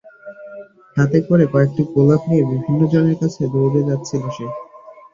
[0.97, 4.45] হাতে করে কয়েকটি গোলাপ নিয়ে বিভিন্ন জনের কাছে দৌড়ে যাচ্ছিল সে।